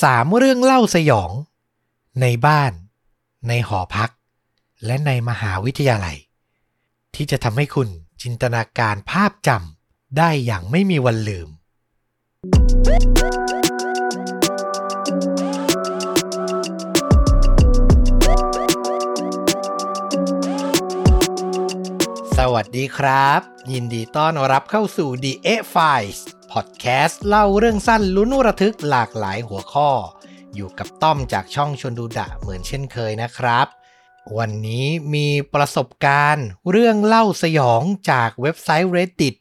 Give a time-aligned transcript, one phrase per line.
[0.00, 1.30] สามเรื่องเล่าสยอง
[2.20, 2.72] ในบ้าน
[3.48, 4.10] ในหอพัก
[4.86, 6.16] และในมหาวิทยาลัย
[7.14, 7.88] ที่จะทำให้คุณ
[8.22, 11.48] จินตนาการภาพจำได้อย่างไม่มีวันลืม
[22.38, 23.40] สวัสดีครับ
[23.72, 26.20] ยินดีต้อนรับเข้าสู่ The A Files
[26.52, 29.90] พอดแคสต์เล่าเรื่องสั้นลุ้นระทึกหลากหลายหัวข้อ
[30.54, 33.66] อยู่กับต้อมจากช่องชนดูดะเหมือนเช่นเคยนะครับ
[34.38, 39.34] วันนี้มีประสบการณ์ เรื่องเล่าสยองจากเว็บไซต์ Reddit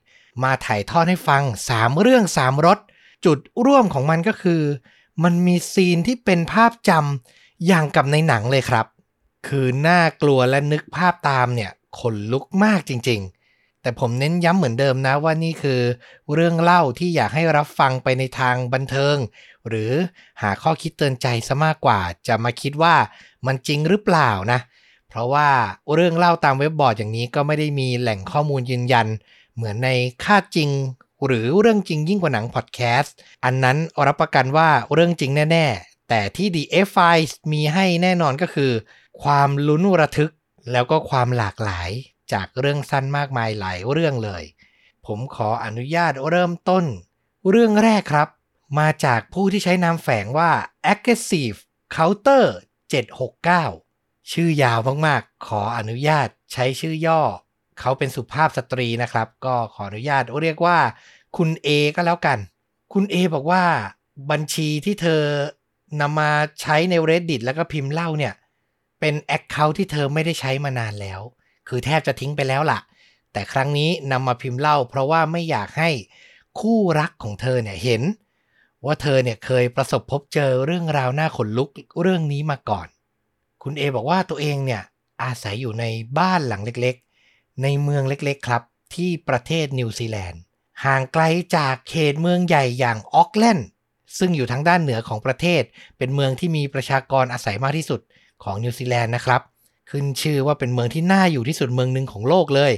[0.43, 2.79] มาถ่ายทอดให้ฟัง 3 เรื่อง 3รส
[3.25, 4.61] จุดร่วมของมันก็คือ
[5.23, 8.85] มันมีซีนที่เป็นภาพจำอย่างกับในหนังเลยครับ
[9.47, 13.40] คือน่ากลัวและนึกภาพตามเนี่ยขนลุกมากจริงๆ
[13.81, 15.81] แต่ผมเน้นย้ำเหมือนเดิมนะว่านี่คือ
[16.33, 19.17] เรื่องเล่าที่อยากให้รับฟังไปในทางบันเทิง
[19.67, 19.91] หรือ
[20.41, 22.95] หาข้อคิดเตือนใจซะมากกว่า จะมาคิดว่า
[23.45, 24.59] มันจริงหรือเปล่านะ
[25.09, 25.49] เพราะว่า
[25.93, 29.07] เรื่องเล่าตามเว็บบอร์ดอย่างนี้ก็ไม่ได้มีแหล่งข้อมูลยืนยัน
[29.55, 29.89] เหมือนใน
[30.23, 30.69] ค่าจริง
[31.25, 33.15] หรือเรื่องจริงยิ่งกว่าหนังพอดแคสต์
[33.45, 38.71] อันนั้นรับประกันว่าเรื่องจริงแน่ๆ แต่ที่ The F Files มีให้แน่นอนก็คือ
[39.23, 40.31] ความลุ้นระทึก
[40.71, 41.89] แล้วก็ความหลากหลาย
[42.33, 44.43] จากเรื่องสั้นมากมายหลายเรื่องเลย
[45.05, 46.85] ผมขออนุญาตเริ่มต้น
[47.49, 48.29] เรื่องแรกครับ
[48.79, 50.51] มาจากผู้ที่ใช้นามแฝงว่า
[50.91, 51.57] aggressive
[51.95, 52.45] counter
[53.37, 57.21] 769 ชื่อยาวมากๆ ขออนุญาตใช้ชื่อย่อ
[57.79, 60.79] เขาเป็นสุภาพสตรีนะครับ ก็ขออนุญาตเรียกว่า
[61.37, 62.39] คุณ A ก็แล้วกัน
[62.93, 63.63] คุณ A บอกว่า
[64.31, 65.21] บัญชีที่เธอ
[66.01, 68.33] นำมาใช้ใน Reddit แล้วก็พิมพ์เล่าเนี่ย
[68.99, 71.21] เป็นแอคเคาท์ที่เธอไม่ได้ใช้มานานแล้ว
[71.73, 72.79] คือแทบจะทิ้งไปแล้วล่ะ
[73.33, 75.89] แต่ครั้งนี้นำมาพิมพ์เล่า เพราะว่าไม่อยากให้
[76.59, 78.01] คู่รักของเธอเนี่ยเห็น
[78.85, 81.69] ว่าเธอเนี่ยเคยประสบพบเจอเรื่องราวน่าขนลุก
[82.01, 82.87] เรื่องนี้มาก่อน
[83.63, 84.81] คุณเอบอกว่าตัวเองเนี่ย
[85.23, 85.85] อาศัยอยู่ใน
[86.19, 88.63] บ้านหลังเล็กๆ ในเมืองเล็กๆครับ
[88.95, 90.41] ที่ประเทศนิวซีแลนด์
[90.85, 91.23] ห่างไกล
[91.55, 93.67] จากเขตเมืองใหญ่อย่างออกแลนด์
[94.17, 95.63] ซึ่งอยู่ทางด้านเหนือของประเทศ
[95.97, 98.01] เป็นเมืองที่มีประชากรอาศัยมากที่สุด
[98.43, 99.41] ของนิวซีแลนด์นะครับ
[99.91, 102.73] ขึ้นชื่อว่าเป็นเมืองที่น่าอยู่ที่สุดเมืองหนึ่งของโลกเลย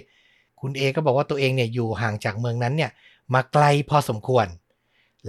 [0.61, 2.91] คุณเอก็บอกว่าตัวเองเนี่ยอยู่ห่างจากเมืองนั้นเนี่ย
[3.33, 4.47] มาไกลพอสมควร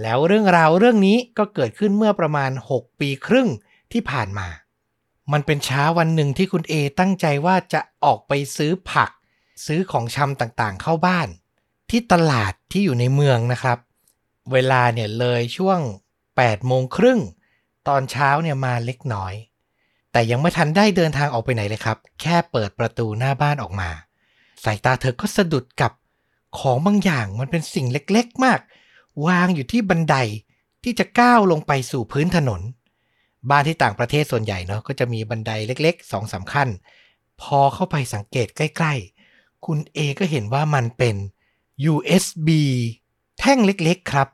[0.01, 3.49] แล้วเรื่องราวเรื่องนี้ก็เกิดขึ้นเมื่อประมาณ 6 ปีครึ่ง
[3.91, 4.47] ที่ผ่านมา
[5.31, 9.09] มันเป็นเช้าวันหนึ่งที่คุณเอตั้งใจว่าจะออกไปซื้อผัก
[9.65, 11.27] ซื้อของชำต่างๆเข้าบ้าน
[11.89, 13.77] ที่ตลาดที่อยู่ในเมืองนะครับ
[14.51, 15.79] เวลาเนี่ยเลยช่วง
[16.25, 17.19] 8โมงครึ่ง
[17.87, 19.33] ตอนเช้าเนี่ยมาเล็กน้อย
[20.15, 23.89] แต่ยังไม่ทันได้เดินทางออกไปไหนเลยครับ แค่เปิดประตูหน้าบ้านออกมา
[24.63, 25.91] สายตาเธอก็สะดุดกับ
[26.57, 28.59] ของบางอย่างมันเป็นสิ่งเล็กๆมาก
[29.25, 30.15] วางอยู่ที่บันได
[30.83, 32.61] ที่จะก้าวลงไปสู่พื้นถนน
[33.49, 36.69] บ้านที่ต่างประเทศส่วนใหญ่เนาะก็จะมีบันไดเล็กๆสองสาขั้น
[37.41, 38.93] พอเข้าไปสังเกตใกล้
[39.29, 41.15] ๆ คุณเอก็เห็นว่ามันเป็น
[41.93, 42.49] USB
[43.39, 44.29] แท่งเล็กๆครับ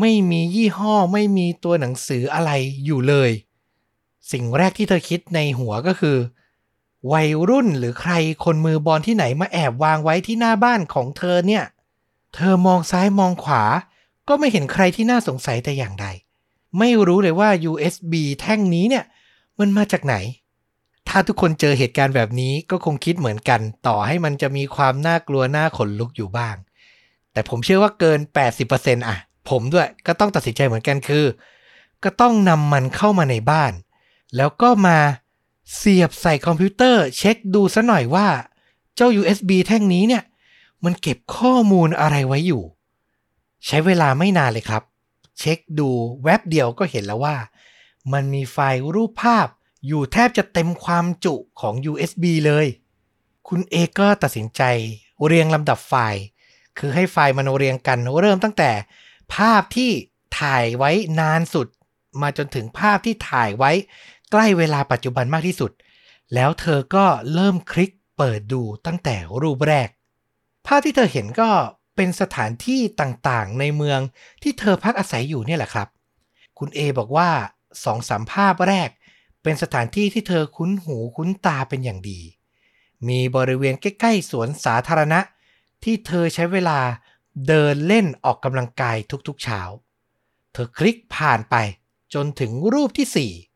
[0.00, 2.50] ไม่มียี่ห้อไม่มีตัวหนังสืออะไร
[2.84, 3.32] อยู่เลย
[4.32, 6.18] สิ่งแรกที่เธอคิดในหัวก็คือ
[7.12, 8.12] วัยรุ่นหรือใคร
[8.44, 11.64] คนมือบอลที่ไหนมาแอบวางไว้ที่หน้าบ้านของเธอเนี่ย
[12.34, 13.64] เธอมองซ้ายมองขวา
[14.28, 16.06] ก็ไม่เห็นใครที่น่าสงสัยแต่อย่างใด
[16.78, 19.04] ไม่รู้เลยว่า USB แท่งนี้เนี่ย
[19.58, 20.16] มันมาจากไหน
[21.08, 26.56] ถ้าทุกคนเจอเหตุการณ์แบบนี้ก็คงคิดเหมือนกัน ต่อให้มันจะมีความน่ากลัวน่าขนลุกอยู่บ้าง
[27.32, 28.20] แต่ผมเชื่อว่าเกิน
[28.64, 29.18] 80%อะ
[29.50, 31.24] ผมด้วยก็ต้องตัดสินใจเหมือนกันคือ
[32.04, 33.72] ก็ต้องนำมันเข้ามาในบ้าน
[34.36, 34.98] แล้วก็มา
[35.76, 38.28] เสียบใส่คอมพิวเตอร์ เช็คดูซะหน่อยว่า
[38.94, 40.24] เจ้า USB แท่งนี้เนี่ย
[40.84, 42.62] มันเก็บข้อมูลอะไรไว้อยู่
[43.66, 44.82] ใช้เวลาไม่นานเลยครับ
[45.38, 45.90] เช็คดู
[46.22, 47.36] แว็บเดียวก็เห็นแล้วว่า
[48.12, 49.46] มันมีไฟล์รูปภาพ
[49.86, 52.66] อยู่แทบจะเต็มความจุของ USB เลย
[53.48, 54.62] คุณเอก็ตัดสินใจ
[55.26, 56.22] เรียงลำดับไฟล์
[56.78, 58.70] คือให้ไฟล์มันเรียงกันเริ่มตั้งแต่
[59.34, 59.90] ภาพที่
[60.40, 61.66] ถ่ายไว้นานสุด
[62.22, 63.72] มาจนถึงภาพที่ถ่ายไว้
[64.30, 65.72] ใกล้เวลาปัจจุบันมากที่สุด
[66.34, 69.88] แล้วเธอก็เริ่มคลิกเปิดดูตั้งแต่รูปแรก
[70.66, 71.50] ภาพที่เธอเห็นก็
[71.96, 74.00] เป็นสถานที่ต่างๆ ในเมือง
[74.42, 75.88] ที่เธอพักอาศัยอยู่เนี่ยแหละครับ
[76.58, 77.30] คุณเอบอกว่า
[77.84, 78.88] สองสามภาพแรก
[79.42, 82.20] เป็นสถานที่ที่เธอคุ้นหูคุ้นตาเป็นอย่างดี
[83.08, 85.20] มีบริเวณใกล้ๆสวนสาธารณะ
[85.84, 86.78] ที่เธอใช้เวลา
[87.48, 88.96] เดินเล่นออกกำลังกาย
[89.28, 89.60] ทุกๆเช้า
[90.52, 91.56] เธอคลิกผ่านไป
[92.14, 93.49] จนถึงรูปที่4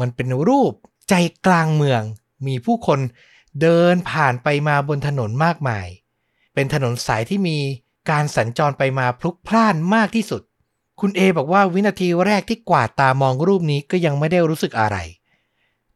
[0.00, 0.72] มันเป็นรูป
[1.08, 1.14] ใจ
[1.46, 2.02] กลางเมือง
[2.46, 3.00] มีผู้คน
[3.60, 5.86] เดินผ่านไปมาบนถนนมากมาย
[6.54, 7.58] เป็นถนนสายที่มี
[8.10, 10.42] การสัญจรไปมาพลุกพล่านมากที่สุด
[11.00, 14.96] คุณเอบอกว่าวินาทีแรกที่กวาดตามองรูปนี้ก็ยังไม่ได้รู้สึกอะไร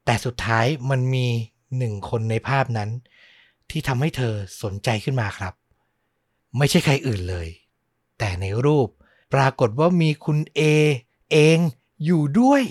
[0.05, 1.27] แต่สุดท้ายมันมี
[1.79, 2.91] หนึ่งคนในภาพนั้น
[3.71, 5.55] ที่ทำให้เธอสนใจขึ้นมาครับ
[6.59, 7.49] ไม่ใช่ใครอื่นเลย
[8.19, 8.89] แต่ในรูป
[9.35, 10.61] ปรากฏว่ามีคุณเอ
[11.33, 11.59] เอง
[12.05, 12.63] อยู่ด้วย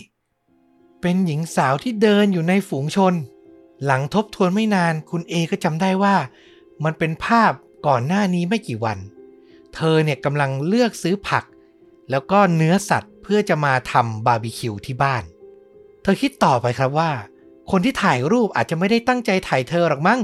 [1.01, 3.13] เป็นหญิงสาวที่เดินอยู่ในฝูงชน
[3.85, 6.15] หลังทบทวนไม่นานคุณเอก็จำได้ว่า
[6.83, 7.51] มันเป็นภาพ
[7.87, 8.97] ก่อนหน้านี้ไม่กี่วัน
[9.75, 11.43] เธอเนี่ยกำลังเลือกซื้อผัก
[12.09, 15.23] แล้วก็เนื้อสัตว์เพื่อจะมาทำบาร์บีคิวที่บ้าน
[16.01, 17.11] เธอคิดต่อไปครับว่า
[17.71, 20.19] คนที่ถ่ายรูปอาจจะไม่ได้ตั้งใจถ่ายเธอหรอกมั้ง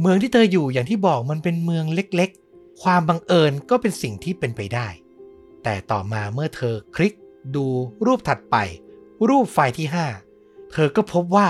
[0.00, 4.88] เมืองที่เธออยู่อย่างที่บอกมันเป็นเมืองเล็กๆ ความบังเอิญก็เป็นสิ่งที่เป็นไปได้
[5.62, 7.14] แต่ต่อมาเมื่อเธอคลิก
[7.56, 7.66] ดู
[8.06, 8.56] รูปถัดไป
[9.28, 9.88] รูปไฟล์ที่
[10.28, 11.48] 5 เธอก็พบว่า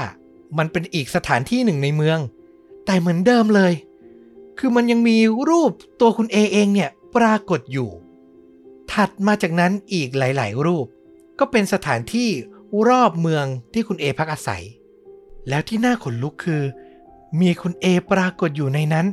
[0.58, 2.18] มันเป็นอีกสถานที่หนึ่งในเมือง
[2.86, 3.72] แต่เหมือนเดิมเลย
[4.58, 5.16] คือมันยังมี
[5.48, 5.70] รูป
[6.00, 7.90] ตัวคุณเอเองเนี่ยปรากฏอยู่
[8.92, 10.86] ถัดมาจากนั้นอีกหลาย ๆ รูป
[11.38, 12.30] ก็เป็นสถานที่
[12.88, 14.64] รอบเมืองที่คุณเอพักอาศัย
[15.48, 16.62] แล้วที่น่าขนลุกคือ
[17.40, 19.06] มีคุณเอปรากฏอยู่ในนั้น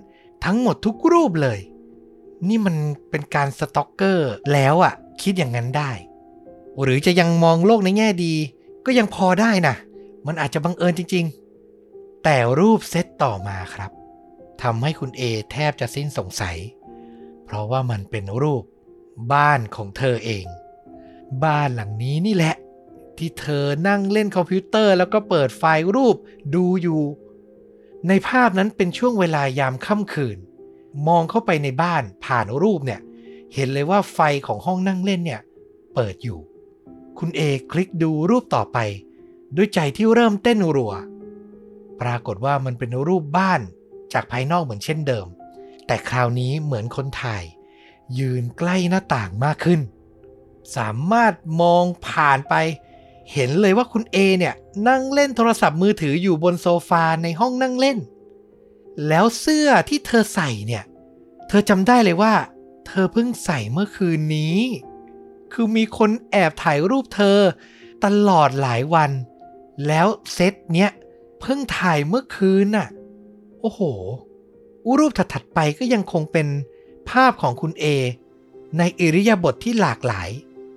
[0.45, 1.59] ทั้งหมดทุกรูปเลย
[2.47, 2.75] นี่มัน
[3.09, 5.91] เป็นการ stalker แล้วอะ คิดอย่างนั้นได้
[6.81, 8.33] หรือจะยังมองโลกในแง่ดี
[8.85, 9.75] ก็ยังพอได้นะ
[10.27, 11.25] มันอาจจะบังเอิญจริง
[11.75, 13.91] ๆ แต่รูปเซตต่อมาครับ
[14.61, 15.21] ทำให้คุณเอ
[15.51, 16.57] แทบจะสิ้นสงสัย
[17.45, 18.63] เพราะว่ามันเป็นรูป
[19.33, 20.45] บ้านของเธอเอง
[21.43, 22.55] บ้านหลังนี้นี่แหละ
[23.17, 26.15] ที่เธอนั่งเล่นคอมพิวเตอร์ แล้วก็เปิดไฟล์รูป
[26.55, 27.01] ดูอยู่
[28.07, 30.37] ในภาพนั้นเป็นช่วงเวลายามค่ำคืน
[31.07, 33.01] มองเข้าไปในบ้านผ่านรูปเนี่ย
[33.53, 35.41] เห็นเลยว่าไฟของห้องนั่งเล่นเนี่ย
[35.93, 36.39] เปิดอยู่
[37.19, 37.41] คุณเอ
[37.71, 38.77] คลิกดูรูปต่อไป
[39.55, 40.93] ด้วยใจที่เริ่มเต้นรัว
[42.01, 43.61] ปรากฏว่ามันเป็นรูปบ้าน
[44.13, 45.27] จากภายนอกเหมือนเช่นเดิม
[45.87, 47.43] แต่คราวนี้เหมือนคนถ่าย
[48.19, 49.81] ยืนใกล้หน้าต่างมากขึ้น
[50.75, 52.53] สามารถมองผ่านไป
[53.31, 54.55] เห็นเลยว่าคุณเอเนี่ย
[54.87, 57.97] นั่งเล่นโทรศัพท์มือถืออยู่บนโซฟาในห้องนั่งเล่น
[59.07, 60.83] แล้วเสื้อที่เธอใส่เนี่ย
[61.47, 62.33] เธอจำได้เลยว่า
[62.87, 64.57] เธอเพิ่งใส่เมื่อคืนนี้
[65.53, 67.39] คือมีคนแอบถ่ายรูปเธอ
[68.05, 69.11] ตลอดหลายวัน
[69.87, 70.89] แล้วเซตเนี้ย
[71.39, 72.87] เพิ่งถ่ายเมื่อคืนน่ะ
[73.61, 73.81] โอ้โห
[74.99, 76.47] รูปถัดๆไปก็ยังคงเป็น
[77.09, 77.85] ภาพของคุณเอ
[78.77, 80.29] ในอิริยาบถทที่หลากหลาย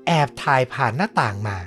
[0.07, 1.59] แอบถ่ายผ่านหน้าต่างมา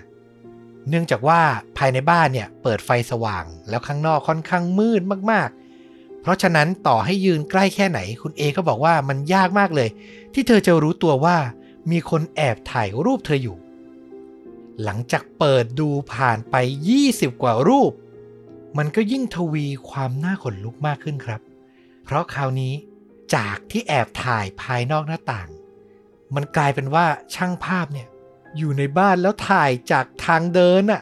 [0.90, 1.42] เนื่องจากว่า
[1.78, 5.02] ภายในบ้านเนี่ยเปิดไฟสว่าง แล้วข้างนอกค่อนข้างมืด
[5.32, 9.90] มากๆ เพราะฉะนั้นต่อให้ยืนใกล้แค่ไหน คุณเอก็บอกว่ามันยากมากเลย
[10.34, 11.38] ที่เธอจะรู้ตัวว่า
[11.92, 13.58] มีคนแอบถ่ายรูปเธออยู่
[14.84, 16.56] หลังจากเปิดดูผ่านไป
[17.00, 17.92] 20 กว่ารูป
[18.78, 21.42] มันก็ยิ่งทวีความน่าขนลุกมากขึ้นครับ
[22.04, 22.74] เพราะคราวนี้
[23.36, 25.50] จากที่แอบถ่ายภายนอกหน้าต่าง
[26.36, 28.08] มันกลายเป็นว่าช่างภาพเนี่ย
[28.58, 31.02] อยู่ในบ้านแล้วถ่ายจากทางเดินอะ่ะ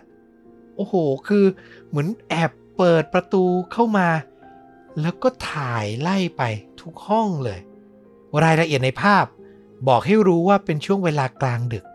[0.76, 0.96] โอ้โห
[1.28, 1.46] คือ
[1.88, 4.10] เหมือนแอบเปิดประตูเข้ามา
[5.02, 6.44] แล้วก็ถ่ายไล่ไป
[6.82, 7.60] ทุกห้องเลย
[8.44, 9.26] รายละเอียดในภาพ
[9.88, 11.86] บอกให้รู้ว่าเป็นช่วงเวลากลางดึก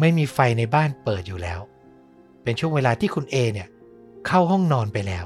[0.00, 1.60] ไม่มีไฟในบ้านเปิดอยู่แล้ว
[2.42, 3.68] เป็นช่วงเวลาที่คุณเอเนี่ย
[4.26, 5.24] เข้าห้องนอนไปแล้ว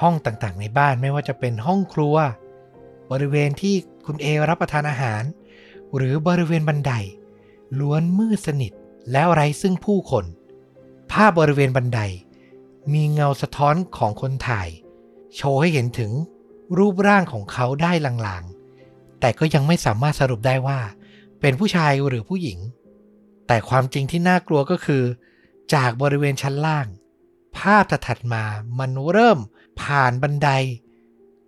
[0.00, 2.16] ห้องต่างๆในบ้านไม่ว่าจะเป็นห้องครัว
[3.10, 3.74] บริเวณที่
[4.06, 5.22] คุณเอรับประทานอาหาร
[5.96, 6.92] หรือบริเวณบันได
[7.78, 8.72] ล้วนมืดสนิท
[9.12, 10.24] แล้วไร้ซึ่งผู้คน
[11.12, 12.00] ภาพบริเวณบันได
[12.92, 14.68] มีเงาสะท้อนของคนถ่าย
[15.36, 16.12] โชว์ให้เห็นถึง
[16.78, 20.80] รูปร่างของเขาได้ลางๆ แต่ก็ยังไม่สามารถสรุปได้ว่า
[21.40, 22.58] เป็นผู้ชายหรือผู้หญิง
[23.46, 25.02] แต่ความจริงที่น่ากลัวก็คือ
[25.74, 26.86] จากบริเวณชั้นล่าง
[27.58, 28.44] ภาพถัดมา
[28.78, 29.38] มันเริ่ม
[29.80, 30.48] ผ่านบันได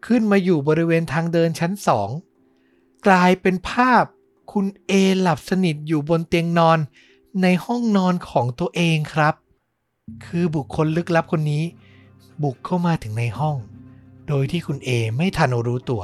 [0.07, 2.09] ขึ้นมาอยู่บริเวณทางเดินชั้นสอง
[3.07, 4.05] กลายเป็นภาพ
[4.53, 6.79] คุณเอหลับสนิทอยู่บนเตียงนอน
[7.43, 9.35] ในห้องนอนของตัวเองครับ
[10.25, 11.65] คือบุคคลลึกลับคนนี้
[12.43, 13.57] บุกเข้ามาถึงในห้อง
[14.29, 16.03] โดยที่คุณเอไม่ทันรู้ตัว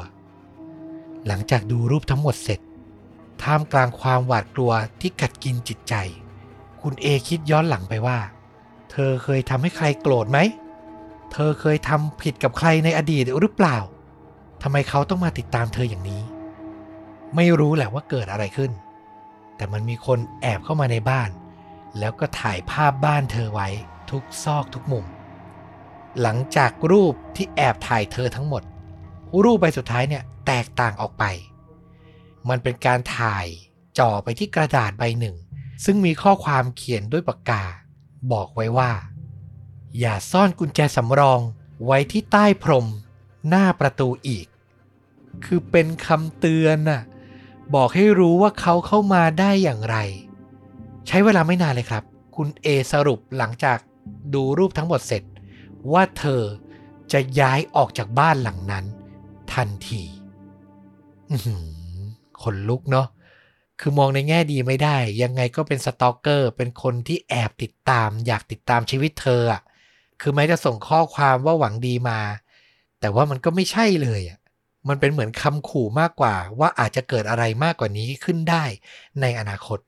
[1.27, 2.61] หลังจากดูรูปทั้งหมดเสร็จ
[3.43, 5.95] ท่ามกลางความหวาดกลัวที่กัดกินจิตใจ
[6.83, 8.19] คุณเอคิดย้อนหลังไปว่า
[8.91, 10.39] เธอเคยทำให้ใครโกรธไหม
[11.33, 13.79] เธอเคยทำผิดกับใครในอดีตหรือเปล่า
[14.63, 16.23] ทำไมเขาต้องมาติดตามเธออย่างนี้
[17.37, 18.71] ไม่รู้แหละว่าเกิดอะไรขึ้น
[19.57, 21.31] แต่มันมีคนแอบเข้ามาในบ้าน
[21.99, 23.69] แล้วก็ถ่ายภาพบ้านเธอไว้
[24.11, 25.05] ทุกซอกทุกมุม
[26.21, 28.63] หลังจากรูปที่แอบถ่ายเธอทั้งหมด
[29.45, 31.25] รูปใบสุดท้ายเนี่ยแตกต่างออกไป
[32.49, 33.47] มันเป็นการถ่าย
[33.99, 35.37] จ่อไปที่กระดาษใบหนึ่ง
[35.85, 37.65] ซึ่งมีข้อความเขียนด้วยปากกา
[38.33, 38.93] บอกไว้ว่า
[39.99, 41.41] อย่าซ่อนกุญแจสำรอง
[41.85, 42.87] ไว้ที่ใต้พรม
[43.49, 44.47] หน้าประตูอีก
[45.45, 47.03] คือเป็นคำเตือนน่ะ
[47.75, 49.97] บอกให้รู้ว่าเขาเข้ามาได้อย่างไร
[51.07, 52.05] ใช้เวลาไม่นานเลยครับ
[52.37, 53.79] คุณเอสรุปหลังจาก
[54.35, 55.23] ดูรูปทั้งหมดเสร็จ
[55.93, 56.43] ว่าเธอ
[57.13, 58.85] จะย้ายออกจากบ้านหลังนั้น
[59.53, 60.03] ทันที
[61.31, 61.37] อื
[62.43, 63.07] ขนลุกเนาะ
[63.81, 69.63] คือมองในแง่ดีไม่ได้ ยังไงก็เป็นสตอกเกอร์ เป็นคนที่แอบติดตาม อยากติดตามชีวิตเธออะ
[70.21, 72.21] คือแม้จะส่งข้อความว่าหวังดีมา
[73.01, 74.39] แต่ว่ามันก็ไม่ใช่เลยอะ
[74.89, 78.65] มันเป็นเหมือนคำขู่มากกว่า ว่าอาจจะเกิดอะไรมากกว่านี้ขึ้นได้
[79.21, 79.79] ในอนาคต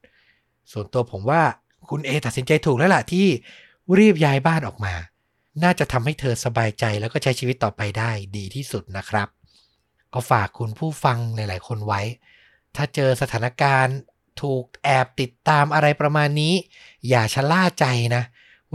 [0.72, 1.42] ส่วนตัวผมว่า
[1.90, 3.26] คุณเอตัดสินใจถูกแล้วล่ะที่
[3.98, 4.94] รีบย้ายบ้านออกมา
[5.62, 9.28] น่าจะทำให้เธอสบายใจแล้วก็ใช้ชีวิตต่อไปได้ดีที่สุดนะครับ
[10.14, 12.00] ก็ฝากคุณผู้ฟังหลาย ๆ คนไว้
[12.76, 13.96] ถ้าเจอสถานการณ์
[14.42, 16.54] ถูกแอบติดตามอะไรประมาณนี้
[17.08, 17.86] อย่าชะล่าใจ
[18.16, 18.22] นะ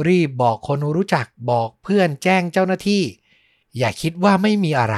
[0.08, 3.04] รีบบอกคนรู้จักบอกเพื่อนแจ้งเจ้าหน้าที่
[3.78, 4.98] อย่าคิดว่าไม่มีอะไร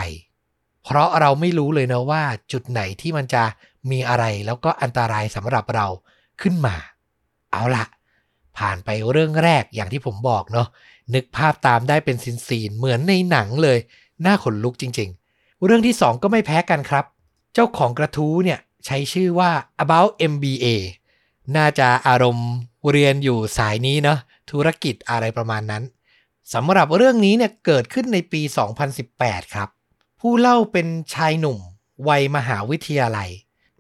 [0.84, 3.44] เพราะเราไม่รู้เลยนะว่า จุดไหนที่มันจะ
[3.92, 5.88] มีอะไรแล้วก็อันตรายสำหรับเรา
[6.42, 6.76] ขึ้นมา
[7.52, 7.86] เอาละ
[8.58, 10.68] ผ่านไปเรื่องแรกอย่างที่ผมบอกเนาะ
[11.14, 13.80] นึกภาพตามได้เป็นซินซีนเหมือนในหนังเลย
[14.26, 17.06] น่าขนลุกจริง ๆ เรื่องที่ 2 ก็ไม่แพ้กันครับ
[17.54, 19.52] เจ้าของกระทู้เนี่ย ใช้ชื่อว่า
[19.84, 20.66] about MBA
[21.56, 22.50] น่าจะอารมณ์
[22.92, 24.20] เรียนอยู่สายนี้เนาะ
[24.52, 25.84] ธุรกิจอะไรประมาณนั้น
[26.54, 28.42] สำหรับเรื่องนี้เนี่ยเกิดขึ้นในปี
[28.98, 29.70] 2018 ครับ
[30.20, 31.58] ผู้เล่าเป็นชายหนุ่ม
[32.08, 33.30] วัยมหาวิทยาลัย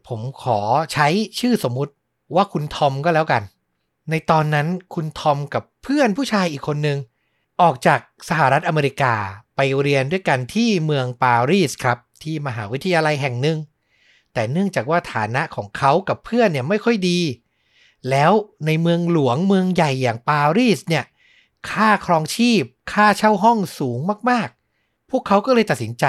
[0.07, 0.59] ผมขอ
[0.93, 1.07] ใช้
[1.39, 1.93] ชื่อสมมุติ
[2.35, 3.43] ว่าคุณทอมก็แล้วกัน
[4.09, 6.97] ในตอนนั้นคุณทอมกับเพื่อนผู้ชายอีกคนนึง
[7.61, 7.99] ออกจาก
[8.29, 9.13] สหรัฐอเมริกา
[9.55, 13.57] ไปเรียนด้วยกันที่เมืองปารีสครับ ที่มหาวิทยาลัยแห่งหนึ่ง
[14.37, 17.19] แต่เนื่องจากว่าฐานะของเขากับเพื่อนเนี่ยไม่ค่อยดี
[18.09, 18.31] แล้ว
[18.65, 21.05] ในเมืองหลวงเมืองใหญ่อย่างปารีสเนี่ย
[21.69, 22.63] ค่าครองชีพ
[22.93, 26.05] ค่าเช่าห้องสูงมากๆ พวกเขาก็เลยตัดสินใจ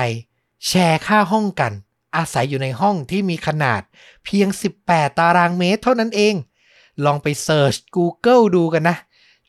[0.67, 1.73] แชร์ค่าห้องกัน
[2.17, 3.83] อาศัยอยู่ในห้องที่มีขนาด
[4.25, 4.49] เพียง
[4.83, 6.35] 18 ตารางเมตรเท่านั้นเอง
[7.05, 8.97] ลองไปเซิร์ช Google ดูกันนะ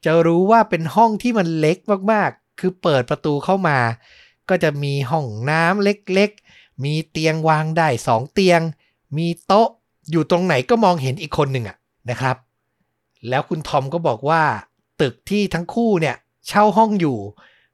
[0.05, 1.77] จะรู้ว่าเป็นห้องที่มันเล็ก
[2.12, 3.79] มากๆ คือเปิดประตูเข้ามา
[4.50, 8.62] ก็จะมีห้องน้ำเล็กๆ มีเตียงวางได้สองเตียง
[9.17, 9.69] มีโต๊ะ
[10.12, 11.77] อยู่ตรงไหนก็มองเห็นอีกคนหนึ่งอะ
[12.09, 12.36] นะครับ
[13.29, 14.43] แล้วคุณทอมก็บอกว่า
[15.01, 16.15] ตึกที่ทั้งคู่เนี่ย
[16.48, 17.17] เช่าห้องอยู่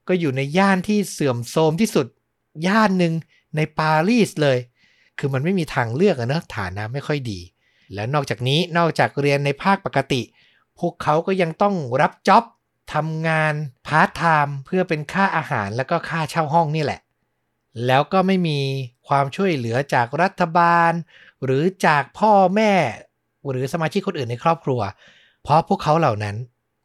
[0.08, 2.08] ก็อยู่ในย่านที่เสื่อมโทรมที่สุด
[2.68, 3.14] ย่านหนึ่ง
[3.56, 4.58] ในปารีสเลย
[5.20, 7.40] คือมันไม่มีทางเลือกอะเนอะฐานะไม่ค่อยดี
[7.94, 10.22] แล้วนอกจากนี้นอกจากเรียนในภาคปกติ
[10.80, 12.44] พวกเขาก็ยังต้องรับ job
[12.94, 13.54] ทำงาน
[13.88, 17.00] พาร์ทไทม์เพื่อเป็นค่าอาหารแล้วก็ค่าเช่าห้องนี่แหละ
[17.86, 18.60] แล้วก็ไม่มี
[19.08, 20.92] ความช่วยเหลือจากรัฐบาล
[21.44, 22.74] หรือจากพ่อแม่
[23.50, 24.82] หรือสมาชิกคนอื่นในครอบครัว
[25.44, 26.36] เพราะพวกเขาเหล่านั้น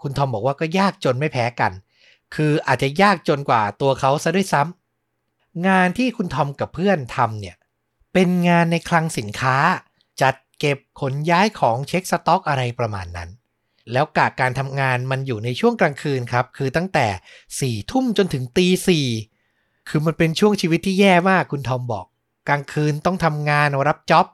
[0.03, 1.73] คุณทอมบอกว่าก็ยากจนไม่แพ้กัน
[2.35, 7.57] คืออาจจะยากจนกว่าตัวเขาซะด้วยซ้ำงานที่คุณทอมกับเพื่อนทำเนี่ย
[8.13, 9.57] เป็นงานในคลังสินค้า
[10.23, 13.31] จัดเก็บขนย้ายของเช็คสต็อกอะไรประมาณนั้น
[13.93, 17.07] แล้วกะการทำงานมันอยู่ในช่วงกลางคืนครับ คือตั้งแต่
[17.61, 19.07] สี่ทุ่มจนถึงตีสี่
[19.91, 22.07] คือมันเป็นช่วงชีวิตที่แย่มากคุณทอมบอก
[22.49, 24.27] กลางคืนต้องทำงานรับจ็อบ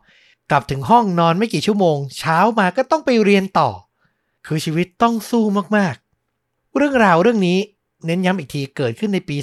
[0.50, 3.70] กลับถึงห้องนอนไม่กี่ชั่วโมง เช้ามาก็ต้องไปเรียนต่อ
[4.46, 5.44] คือชีวิตต้องสู้
[5.76, 7.58] มากๆ เรื่องราวเรื่องนี้
[8.06, 9.36] เน้นย้ำอีกทีเกิดขึ้นในปี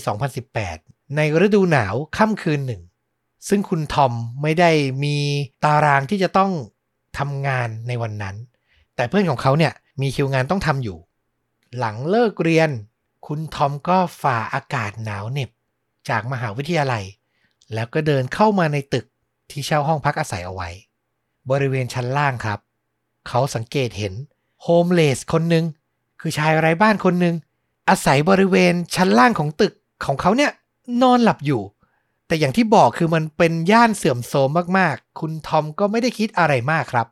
[0.54, 2.82] 2018 ในฤดูหนาวค่ำคืนหนึ่ง
[3.50, 4.72] ซึ่งคุณทอมไม่ได้
[5.04, 5.18] มี
[5.64, 6.52] ตารางที่จะต้อง
[7.18, 8.36] ทำงานในวันนั้น
[8.96, 10.98] แต่เพื่อนของเขาเนี่ยมีคิวงานต้องทำอยู่
[11.78, 12.70] หลังเลิกเรียน
[13.28, 15.50] คุณทอมก็ฝ่าอากาศหนาวเหน็บ
[16.10, 17.04] จากมหาวิทยาลัย
[17.74, 19.06] แล้วก็เดินเข้ามาในตึก
[19.50, 20.70] ที่เช่าห้องพักอาศัยเอาไว้
[21.52, 22.60] บริเวณชั้นล่างครับ
[23.28, 24.14] เขาสังเกตเห็น
[24.64, 25.66] โฮมเลสคนหนึ่ง
[26.20, 27.36] คือชายไร้บ้านคนหนึ่ง
[27.90, 29.74] อาศัยบริเวณชั้นล่างของตึก
[30.06, 30.52] ของเขาเนี่ย
[31.02, 31.62] นอนหลับอยู่
[32.28, 37.08] แต่อย่างที่บอกคือมันเป็นย่านเสื่อมโทรมมากๆ คุณทอมก็ไม่ได้คิดอะไรมากครับ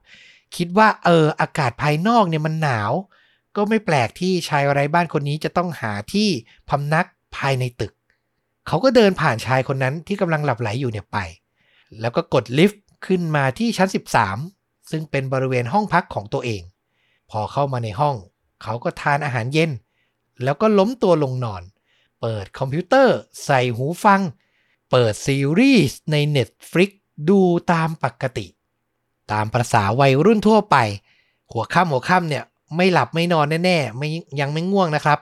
[0.55, 2.91] คิดว่าเอออากาศภายนอกเนี่ยมันหนาว
[3.55, 6.29] ก็ไม่แปลกที่ชายไร้บ้านคนนี้จะต้องหาที่
[6.69, 7.05] พำนัก
[7.37, 7.91] ภายในตึก
[8.67, 11.17] เขาก็เดินผ่านชายคนนั้นที่กำลังหลับไหลอยู่เนี่ยไป
[11.99, 13.89] แล้วก็กดลิฟต์ขึ้นมาที่ชั้น
[14.39, 16.61] 13 ซึ่งเป็นบริเวณห้องพักของตัวเอง
[17.31, 18.15] พอเข้ามาในห้อง
[18.63, 19.71] เขาก็ทานอาหารเย็น
[20.43, 21.63] แล้วก็ล้มตัวลงนอน
[22.21, 24.21] เปิดคอมพิวเตอร์ใส่หูฟัง
[24.91, 26.91] เปิดซีรีส์ใน Netflix
[27.29, 27.41] ดู
[27.71, 28.47] ตามปกติ
[29.31, 30.77] ตามประษาวัยรุ่นทั่วไป
[31.51, 32.43] หัวค่ำหัวค่ำเนี่ย
[32.75, 35.19] ไม่หลับไม่นอนแน่ๆไม่ยังไม่ง่วงนะครับ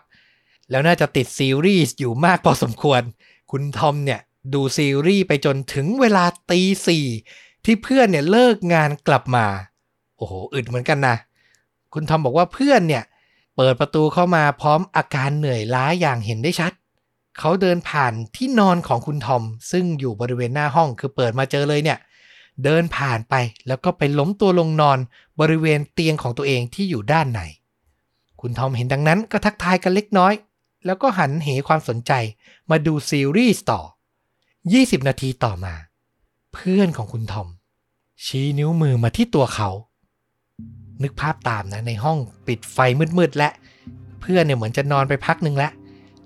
[0.70, 3.02] แล้วน่าจะติดซีรีส์อยู่มากพอสมควร
[3.52, 4.20] คุณทอมเนี่ย
[4.54, 7.06] ดูซีรีส์ไปจนถึงเวลาตีสี่
[7.66, 9.46] ที่เพื่อนเนี่ยเลิกงานกลับมา
[10.18, 11.16] โอ้โหอึดเหมือนกันนะ
[11.94, 13.04] คุณทอมบอกว่าเพื่อนเนี่ย
[13.56, 16.72] เปิดประตูเข้ามาพร้อมอาการเหนื่อยล้าอย่างเห็นได้ชัด
[17.40, 21.98] เขาเดินผ่านที่นอนของคุณทอม ซึ่งอยู่บริเวณหน้าห้องคือเปิดมาเจอเลยเนี่ย
[22.64, 23.36] เดินผ่านไป
[23.68, 24.98] แล้วก็ไปล้มตัวลงนอน
[25.40, 27.42] บริเวณเตียงของตัวเองที่อยู่ด้านใน
[28.42, 30.34] คุณทอมเห็นดังนั้นก็ทักทายกันเล็กน้อย
[30.86, 32.12] แล้วก็หันเหความสนใจ
[32.70, 33.82] มาดูซีรีส์ต่อ
[34.44, 35.74] 20 นาทีต่อมา
[36.54, 37.48] เพื่อนของคุณทอม
[38.26, 39.70] ชี้นิ้วมือมาที่ตัวเขา
[41.04, 42.18] นึกภาพตามนะในห้อง
[42.48, 42.78] ปิดไฟ
[43.18, 43.50] มืดๆและ
[44.22, 45.72] เพื่อนเนี่ยเหมือนจะนอนไปพักหนึ่งแล้ว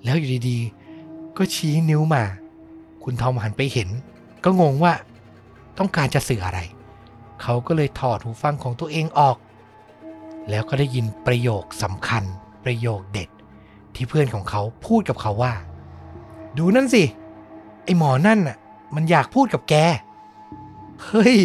[0.04, 2.24] แล้วอยู่ดีๆ ก็ชี้นิ้วมา
[3.04, 3.90] คุณทอมหันไปเห็น
[4.44, 4.94] ก็งงว่า
[5.78, 6.60] ต้องการจะสื่ออะไร
[7.42, 9.38] เขาก็เลยถอดหูฟังของตัวเองออก
[10.50, 12.24] แล้วก็ได้ยินประโยคสำคัญ
[12.64, 13.30] ประโยคเด็ด
[13.96, 15.54] ที่เพื่อนของเขาพูดกับเขาว่า
[16.58, 17.04] ดูนั่นสิ
[17.84, 18.58] ไอหมอนั่นน่ะ
[18.96, 19.76] มันอยากพูดกับแก
[21.06, 21.36] เฮ้ย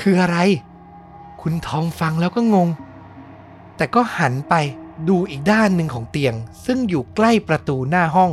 [0.00, 0.38] คืออะไร
[1.40, 2.68] คุณทอมฟังแล้วก็งง
[3.76, 4.54] แต่ก็หันไป
[5.08, 8.32] ดูอีกด้านหนึ่งของเตียง ซึ่งอยู่ใกล้ประตูหน้าห้อง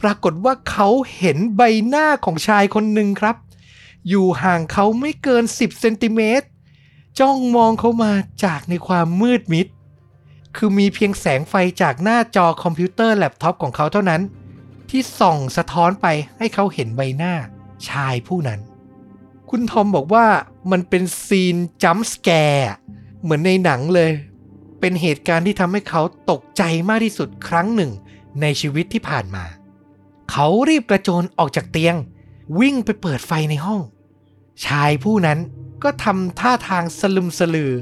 [0.00, 3.36] ปรากฏว่าเขาเห็นใบหน้าของชายคนหนึ่งครับ
[4.08, 6.46] อยู่ห่างเขาไม่เกิน 10เซนติเมตร
[7.18, 8.12] จ้องมองเขามา
[8.44, 9.66] จากในความมืดมิด
[10.56, 14.22] คือมีเพียงแสงไฟจากหน้าจอคอมพิวเตอร์แล็ปท็อปของเขาเท่านั้น
[14.90, 16.06] ที่ส่องสะท้อนไป
[16.38, 17.34] ให้เขาเห็นใบหน้า
[17.88, 18.60] ชายผู้นั้น
[19.50, 20.26] คุณทอมบอกว่า
[20.70, 22.70] มันเป็นซีนจัมป์สแกร์
[23.22, 24.12] เหมือนในหนังเลย
[24.80, 27.90] เป็นเหตุการณ์ที่ทำให้เขาตกใจมากที่สุดครั้งหนึ่ง
[28.40, 29.44] ในชีวิตที่ผ่านมา
[30.30, 31.96] เขารีบกระโจนออกจากเตียง
[32.60, 33.80] วิ่งไปเปิดไฟในห้อง
[34.66, 35.38] ชายผู้นั้น
[35.82, 37.72] ก็ทำท่าทางสลึมสลือ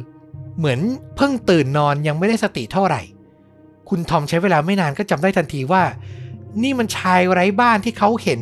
[0.59, 0.81] เหมือน
[1.17, 3.01] เพิ่งตื่นนอนยังไม่ได้สติเท่าไหร่
[3.89, 5.83] คุณทอมใช้เวลาไม่นานก็จำได้ทันทีว่า
[6.63, 8.41] นี่มันชายไร้บ้านที่เขาเห็น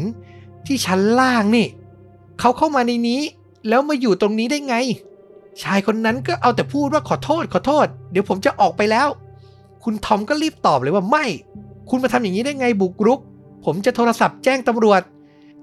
[0.67, 1.67] ที่ชั้นล่างนี่
[2.41, 3.21] เขาเข้ามาในนี้
[3.69, 4.77] แล้วมาอยู่ตรงนี้ได้ไง
[5.63, 9.09] ชายคนนั้นก็เอาแต่พูดว่าขอโทษขอโทษ เดี๋ยวผมจะออกไปแล้ว
[9.85, 11.25] คุณทอมก็รีบตอบเลยว่าไม่
[11.91, 13.21] คุณมาทำอย่างนี้ได้ไงบุกรุก
[13.65, 15.03] ผมจะโทรศัพท์แจ้งตำรวจ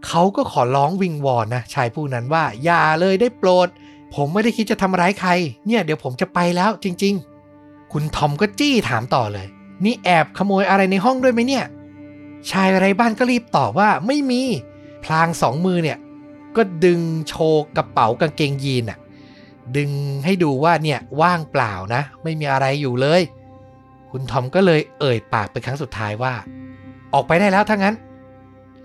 [0.07, 3.67] เขาก็ขอร้องวิงวอนนะชายผู้นั้นว่าอย่าเลยได้โปรด
[4.15, 5.31] ผมไม่ได้คิดจะทำร้ายใคร
[5.65, 7.13] เนี่ยเดี๋ยวผมจะไปแล้วจริง
[7.53, 9.47] ๆ คุณทอมก็จี้ถามต่อเลย
[9.85, 11.65] นี่แอบขโมยอะไรในห้องด้วยไหมเนี่ย
[12.51, 14.41] ชายไร้บ้านก็รีบตอบว่าไม่มี
[15.03, 15.97] พลางสองมือเนี่ย
[16.55, 18.99] ก็ดึงโชว์กระเป๋ากางเกงยีนอะ
[19.77, 19.91] ดึง
[20.25, 23.21] ให้ดูว่าเนี่ยว่างเปล่านะ ไม่มีอะไรอยู่เลย
[24.11, 26.33] คุณทอมก็เลยเอ่ยปากเป็นครั้งสุดท้ายว่า
[27.13, 27.95] ออกไปได้แล้วถ้างั้น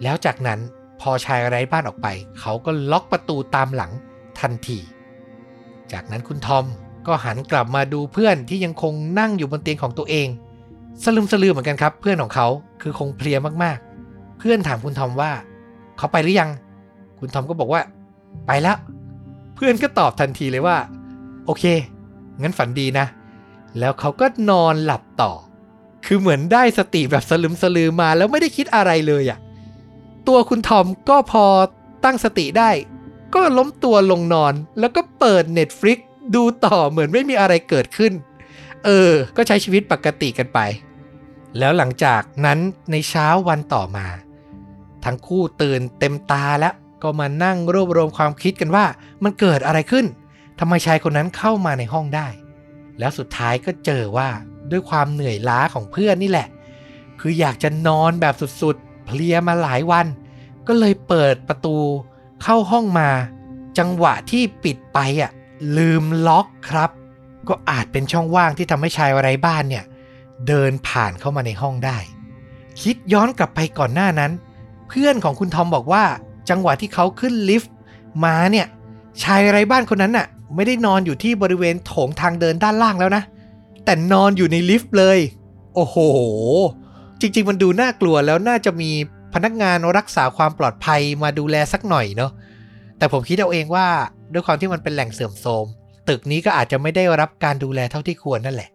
[0.03, 0.61] แล้วจากนั้น
[1.01, 2.09] พอชายไร้บ้านออกไป
[2.41, 3.93] เขาก็ล็อกประตูตามหลัง
[4.41, 4.79] ทันที
[5.93, 6.65] จากนั้นคุณทอม
[7.07, 10.29] ก็หันกลับมาดูเพื่อนที่ยังคงนั่งอยู่บนเตียงของตัวเอง
[11.03, 12.47] สลืมสลือเหมือนกันครับ เพื่อนของเขา
[12.83, 15.33] คือคงเพลียมากๆ เพื่อนถามคุณทอมว่า
[15.99, 16.51] เขาไปหรือยัง
[17.19, 17.83] คุณทอมก็บอกว่า
[18.47, 18.77] ไปแล้ว
[19.55, 20.77] เพื่อนก็ตอบทันทีเลยว่า
[21.47, 21.65] โอเค
[22.41, 23.07] งั้นฝันดีนะ
[23.79, 25.33] แล้วเขาก็นอนหลับต่อ
[26.07, 29.39] คือเหมือนได้สติแบบสลึมสลือมาแล้วไม่ได้คิดอะไรเลยอะ่ะ
[30.29, 31.45] ตัวคุณทอมก็พอ
[32.05, 32.71] ตั้งสติได้
[33.35, 35.99] ก็ล้มตัวลงนอน แล้วก็เปิด Netflix
[36.35, 38.13] ดูต่อเหมือนไม่มีอะไรเกิดขึ้น
[38.85, 40.59] เออ ก็ใช้ชีวิตปกติกันไป
[41.59, 42.59] แล้วหลังจากนั้น
[42.91, 44.07] ในเช้าวันต่อมา
[45.05, 48.87] ทั้งคู่ตื่นเต็มตาแล้วก็มานั่งรวบรวมความคิดกันว่า
[49.25, 50.07] มันเกิดอะไรขึ้น
[50.59, 52.29] ทำไมชายคนนั้นเข้ามาในห้องได้
[52.99, 54.29] แล้วสุดท้ายก็เจอว่า
[54.71, 56.49] ด้วยความเหนื่อยล้าของเพื่อนนี่แหละ
[57.21, 60.07] คืออยากจะนอนแบบสุดๆ เพลียมาหลายวัน
[60.67, 61.77] ก็เลยเปิดประตู
[62.43, 63.09] เข้าห้องมา
[63.79, 65.31] จังหวะที่ปิดไปอะ
[65.77, 66.91] ลืมล็อกครับ
[67.49, 69.85] ก็อาจเป็นช่องว่างที่ทำให้ชายไร้บ้านเนี่ย
[70.49, 71.99] เดินผ่านเข้ามาในห้องได้
[72.83, 74.33] คิดย้อนกลับไปก่อนหน้านั้น
[74.89, 76.05] เพื่อนของคุณทอมบอกว่า
[76.51, 77.73] จังหวะที่เขาขึ้นลิฟต์
[78.25, 78.67] มาเนี่ย
[79.23, 83.23] ชายไร้บ้านคนนั้นน่ะ ไม่ได้นอนอยู่ที่บริเวณโถงทางเดินด้านล่างแล้วนะ
[83.85, 85.19] แต่นอนอยู่ในลิฟต์เลย
[85.75, 85.97] โอ้โห
[87.21, 88.91] จริง ๆ มันดูน่ากลัวแล้วน่าจะมี
[89.35, 92.33] พนักงานรักษาความปลอดภัยมาดูแลสักหน่อยเนาะ
[92.99, 93.87] แต่ผมคิดเอาเองว่า
[94.33, 95.67] ด้วยความที่มันเป็นแหล่งเสื่อมโทรม
[96.09, 98.71] ตึกนี้ก็อาจจะไม่ได้รับการดูแลเท่าที่ควรนั่นแหละ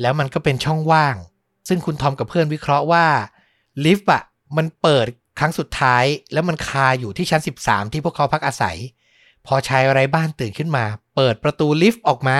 [0.00, 1.16] แล้วมันก็เป็นช่องว่าง
[1.68, 3.06] ซึ่งคุณทอมกับเพื่อนวิเคราะห์ว่า
[3.84, 4.22] ลิฟต์อะ
[4.56, 5.06] มันเปิด
[5.38, 8.76] ครั้งสุดท้าย แล้วมันคาอยู่ที่ชั้น 13 ที่พวกเขาพักอาศัย
[9.46, 10.84] พอชายไร้บ้านตื่นขึ้นมา
[11.16, 12.38] เปิดประตูลิฟต์ออกมา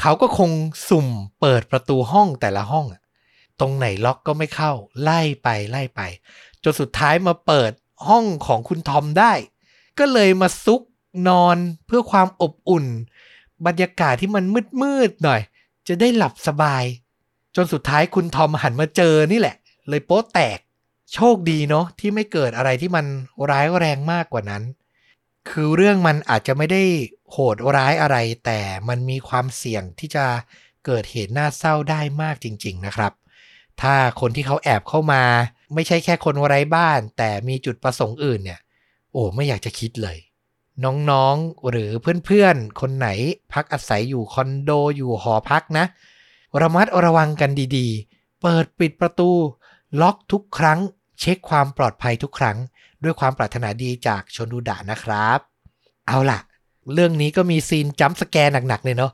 [0.00, 0.50] เขาก็คง
[0.88, 1.06] สุ่ม
[1.40, 2.86] เปิดประตูห้องแต่ละห้อง
[3.60, 6.00] ตรงไหนล็อกก็ไม่เข้า ไล่ไปไล่ไป
[6.64, 7.72] จนสุดท้ายมาเปิด
[8.08, 9.32] ห้องของคุณทอมได้
[9.98, 10.82] ก็เลยมาซุก
[11.28, 12.86] นอนเพื่อความอบอุ่น
[13.66, 14.44] บรรยากาศที่มัน
[14.82, 15.40] มืดๆหน่อย
[15.88, 16.84] จะได้หลับสบาย
[17.56, 19.56] จนสุดท้ายคุณทอมหันมาเจอนี่แหละ
[19.88, 20.58] เลยโป๊ะแตก
[21.14, 23.06] โชคดีเนาะที่ไม่เกิดอะไรที่มัน
[23.50, 24.62] ร้ายแรงมากกว่านั้น
[25.50, 26.82] คือเรื่องมันอาจจะไม่ได้
[27.30, 30.24] โหดร้ายอะไร แต่มันมีความเสี่ยงที่จะ
[30.86, 33.12] เกิดเหตุน่าเศร้าได้มากจริง ๆนะครับ
[33.80, 35.22] ถ้าคนที่เขาแอบเข้ามา
[35.74, 38.60] ไม่ใช่แค่คนไร้บ้าน แต่มีจุดประสงค์อื่นเนี่ย
[39.12, 40.18] โอ้ไม่อยากจะคิดเลย
[40.84, 41.90] น้องๆหรือ
[42.24, 43.08] เพื่อนๆ คนไหน
[43.52, 45.84] พักอาศัยอยู่คอนโดอยู่หอพักนะ
[46.60, 49.30] ระมัดระวังกันดีๆ เปิดปิดประตู
[50.00, 50.78] ล็อกทุกครั้ง
[51.20, 52.56] เช็คความปลอดภัยทุกครั้ง
[53.02, 55.38] ด้วยความปรารถนาดีจากชนดูดะนะครับ
[56.06, 56.38] เอาล่ะ
[56.94, 59.12] เรื่องนี้ก็มีซีนจัมป์สแกร์หนักๆเลยเนาะ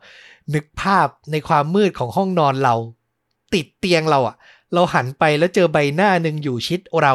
[0.55, 2.75] นึกภาพในความมืดของห้องนอนเรา
[3.55, 4.37] ติดเตียงเราอะ
[4.75, 7.15] เราหันไปแล้วเจอใบหน้าหนึ่งอยู่ชิดเรา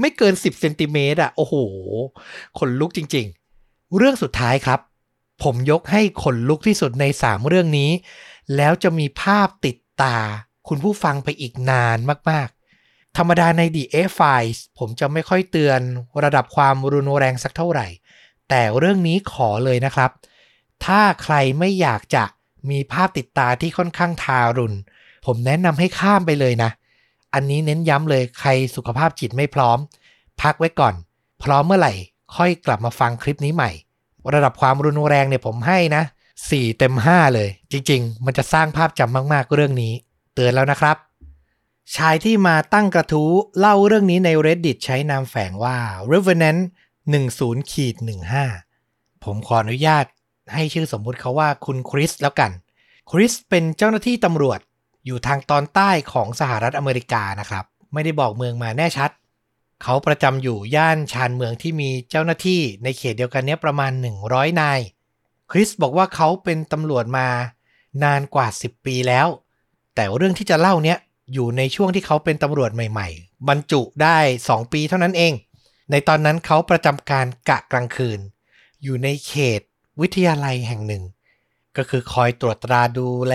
[0.00, 1.54] ไม่เกิน 10เซนติเมตรอะโอ้โห
[2.58, 3.26] ขนลุกจริง
[3.60, 4.80] ๆ เรื่องสุดท้ายครับ
[5.42, 7.90] ผมยกให้ขนลุกที่สุดใน 3 เรื่องนี้
[8.56, 10.16] แล้วจะมีภาพติดตา
[10.68, 11.98] คุณผู้ฟังไปอีกนาน
[12.30, 15.80] มากๆ ธรรมดาใน The A Files ผมจะไม่ค่อยเตือน
[16.24, 17.86] ระดับความรุนแรงสักเท่าไหร่
[18.48, 20.10] แต่เรื่องนี้ขอเลยนะครับ
[20.84, 22.24] ถ้าใครไม่อยากจะ
[22.70, 24.76] มีภาพติดตาที่ค่อนข้างทารุณ
[25.26, 26.70] ผมแนะนำให้ข้ามไปเลยนะ
[27.34, 29.78] อันนี้เน้นย้ำเลยใครสุขภาพจิตไม่พร้อม
[30.42, 30.94] พักไว้ก่อน
[31.42, 31.92] พร้อมเมื่อไหร่
[32.36, 33.70] ค่อยกลับมาฟังคลิปนี้ใหม่
[34.34, 36.02] ระดับความรุนแรงเนี่ยผมให้นะ
[36.40, 39.92] 4 เต็ม 5 เลย จริง ๆ มันจะสร้างภาพจำมากๆเรื่องนี้
[40.34, 40.96] เตือนแล้วนะครับ
[41.96, 45.76] ชายที่มาตั้งกระทู้เล่าเรื่องนี้ใน Reddit ใช้นามแฝงว่า
[46.12, 46.62] Revenant
[47.16, 47.96] 10ขีด
[48.60, 50.04] 15 ผมขออนุญาต
[50.54, 52.50] ให้ชื่อสมมุติเขาว่าคุณคริสแล้วกัน
[53.10, 54.60] คริสเป็นเจ้าหน้าที่ตำรวจ
[55.06, 59.10] อยู่ทางตอนใต้ของสหรัฐอเมริกานะครับ ไม่ได้บอกเมืองมาแน่ชัด
[59.82, 63.92] เขาประจำอยู่ย่านชานเมืองที่มีเจ้าหน้าที่ในเขตเดียวกันนี้ประมาณ
[64.26, 64.80] 100 นาย
[65.50, 67.28] คริสบอกว่าเขาเป็นตำรวจมา
[68.04, 69.28] นานกว่า 10 ปีแล้ว
[69.94, 70.98] แต่เรื่องที่จะเล่าเนี้ย
[71.32, 75.32] อยู่ในช่วงที่เขาเป็นตำรวจใหม่ ๆ บรรจุได้ 2 ปีเท่านั้นเอง
[75.90, 78.20] ในตอนนั้นเขาประจำการกะกลางคืน
[78.82, 79.60] อยู่ในเขต
[80.00, 81.02] วิทยาลัยแห่งหนึ่ง
[81.76, 83.34] ก็คือคอยตรวจตราดูแล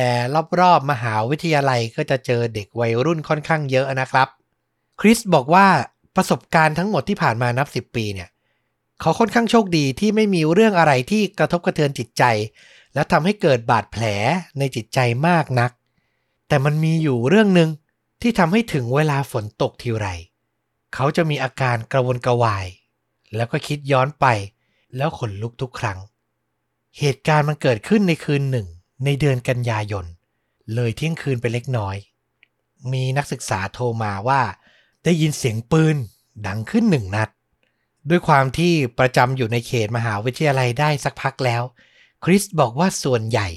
[0.60, 4.28] รอบๆ มหาวิทยาลัยก็จะเจอเด็กวัยรุ่นค่อนข้างเยอะนะครับ
[5.02, 5.68] คริสบอกว่า
[6.16, 8.30] ประสบการณ์ทั้งหมดที่ผ่านมานับ 10 ปีเนี่ย
[9.02, 12.24] เขาค่อนข้างโชคดีที่ไม่มีเรื่องอะไรที่กระทบกระเทือนจิตใจ
[12.94, 14.04] และทำให้เกิดบาดแผล
[14.60, 15.72] ในจิตใจมากนัก
[16.48, 17.70] แต่มันมีอยู่เรื่องหนึ่ง
[18.22, 20.08] ที่ทำให้ถึงเวลาฝนตกทีไร
[20.94, 22.66] เขาจะมีอาการกระวนกระวาย
[23.36, 24.26] แล้วก็คิดย้อนไป
[24.98, 26.00] แล้วขนลุกทุกครั้ง
[27.00, 28.68] เหตุการณ์มันเกิดขึ้นในคืนหนึ่ง
[29.06, 30.06] ในเดือนกันยายน
[30.76, 31.96] เลยเที่ยงคืนไปเล็กน้อย
[32.92, 34.42] มีนักศึกษาโทรมาว่า
[35.04, 35.96] ได้ยินเสียงปืน
[36.48, 37.30] ดังขึ้นหนึ่งนัด
[38.10, 41.64] ด้วยความที่ประจำอยู่ในเขตมหาวิทยาลัยได้สักพักแล้ว
[42.24, 43.48] คริสบอกว่าส่วนใหญ่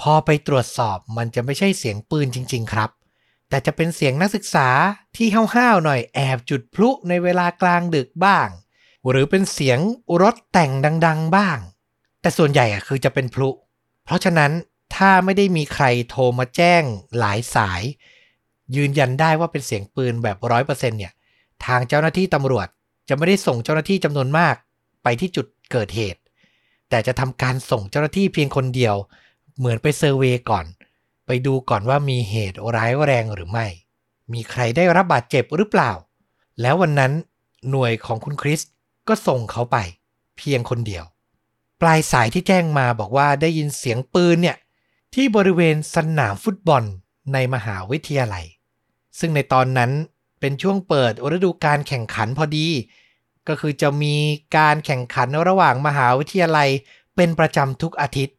[0.00, 2.90] พอไปตรวจสอบมันจะไม่ใช่เสียงปืนจริง ๆ ครับ
[3.48, 4.68] แต่จะเป็นเสียงนักศึกษา
[5.16, 8.48] ที่ห้าวๆหน่อยแอบจุดพลุในเวลากลางดึกบ้าง
[9.08, 9.78] หรือเป็นเสียง
[10.22, 10.72] รถแต่ง
[11.06, 11.58] ดัง ๆ บ้าง
[12.24, 13.48] แต่ส่วนใหญ่อะคือจะเป็นพลุ
[14.04, 14.52] เพราะฉะนั้น
[14.96, 16.82] ถ้าไม่ได้มีใครโทรมาแจ้ง
[17.18, 17.82] หลายสาย
[18.76, 21.12] ยืนยันได้ว่าเป็นเสียงปืนแบบร้อยเปอร์เซ็นต์เนี่ย
[21.66, 22.68] ทางเจ้าหน้าที่ตำรวจ
[23.08, 24.54] จะไม่ได้ส่งเจ้าหน้าที่จำนวนมาก
[25.02, 26.20] ไปที่จุดเกิดเหตุ
[26.90, 28.94] แต่จะทำการส่งเจ้าหน้าที่เพียงคนเดียว
[29.58, 30.66] เหมือนไปเซอร์เวยก่อน
[31.26, 33.66] ไปดูก่อนว่ามีเหตุร้ายแรงหรือไม่
[34.32, 35.92] มีใครได้รับบาดเจ็บหรือเปล่า
[36.60, 37.12] แล้ววันนั้น
[37.70, 38.60] หน่วยของคุณคริส
[39.08, 39.76] ก็ส่งเขาไป
[40.38, 41.04] เพียงคนเดียว
[41.86, 44.56] ปลายสายที่แจ้งมาบอกว่าได้ยินเสียงปืนเนี่ย
[45.14, 46.82] ที่บริเวณสนามฟุตบอล
[47.32, 48.44] ในมหาวิทยาลัย
[49.18, 49.90] ซึ่งในตอนนั้น
[50.40, 52.66] เป็นช่วงเปิดฤดูการแข่งขันพอดี
[53.48, 54.14] ก็คือจะมี
[54.56, 56.68] การแข่งขันระหว่างมหาวิทยาลัย
[57.16, 58.36] เป็นประจำทุกอาทิตย์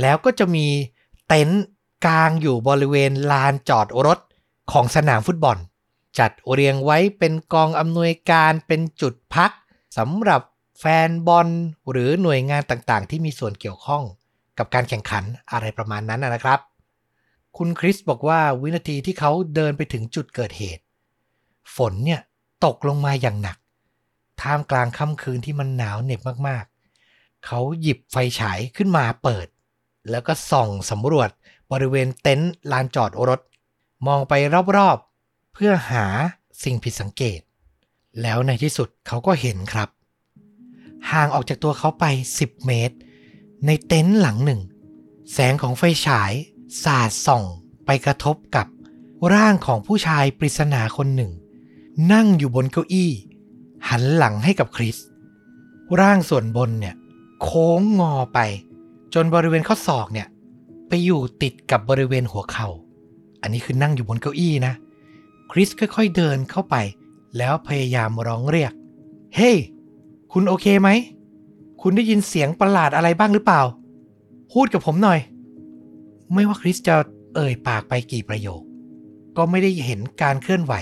[0.00, 0.66] แล้วก็จะมี
[1.28, 1.64] เต็นท์
[2.06, 4.18] กลางอยู่บริเวณลานจอดรถ
[4.72, 5.56] ของสนามฟุตบอล
[6.18, 9.50] จัดเรียงไว้เป็นกองอำนวยการเป็นจุดพัก
[9.98, 10.40] สำหรับ
[10.88, 11.48] ฟนบอล
[11.90, 14.02] หรือหน่วยงานต่างๆ ที่มีส่วนเกี่ยวข้อง
[14.58, 16.60] กับการแข่งขันอะไรประมาณนั้นนะครับ
[17.56, 20.82] คุณคริสบอกว่าวินาทีที่เขาเดินไปถึงจุดเกิดเหตุ
[21.76, 22.20] ฝนเนี่ย
[22.64, 23.56] ตกลงมาอย่างหนัก
[24.42, 29.46] ท่ามกลางค่ำคืนที่มันหนาวเหน็บมากๆ เขาหยิบไฟฉายขึ้นมาเปิด
[30.10, 31.30] แล้วก็ส่องสำรวจ
[31.72, 33.40] บริเวณเต็นท์ลานจอดรถ
[34.06, 34.32] มองไป
[34.76, 36.06] รอบๆ เพื่อหา
[36.62, 37.40] สิ่งผิดสังเกต
[38.22, 39.88] แล้วในที่สุดเขาก็เห็นครับ
[41.12, 42.04] ห่างออกจากตัวเขาไป
[42.38, 42.96] 10 เมตร
[43.66, 44.60] ในเต็นท์หลังหนึ่ง
[45.32, 46.32] แสงของไฟฉาย
[46.82, 47.44] สาดส่อง
[47.84, 48.66] ไปกระทบกับ
[49.34, 51.32] ร่างของผู้ชายปริศนาคนหนึ่ง
[52.12, 53.10] นั่งอยู่บนเก้าอี้
[53.88, 54.96] หันหลังให้กับคริส
[56.00, 56.94] ร่างส่วนบนเนี่ย
[57.42, 58.38] โค้งงอไป
[59.14, 60.28] จนบริเวณข้อศอกเนี่ย
[60.88, 62.68] ไปอยู่ติดกับบริเวณหัวเขา่า
[63.42, 64.74] อันนี้คือนั่งอยู่บนเก้าอี้นะ
[65.52, 66.76] คริสค่อยๆเดินเข้าไป
[67.38, 68.72] แล้วพยายามร้องเรียก
[69.36, 69.58] เฮ้ hey,
[70.36, 70.90] คุณโอเคไหม
[71.82, 73.62] คุณได้ยินเสียงประหลาดอะไรบ้างหรือเปล่า
[74.52, 75.20] พูดกับผมหน่อย
[76.32, 76.96] ไม่ว่าคริสจะ
[77.34, 78.62] เอ่ยปากไปกี่ประโยค
[79.36, 80.74] ก็ไม่ได้เห็นการเคลื่อนไหว